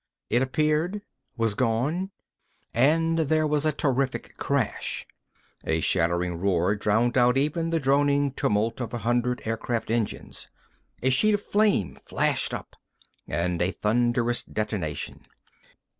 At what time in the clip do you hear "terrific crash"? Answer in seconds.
3.71-5.05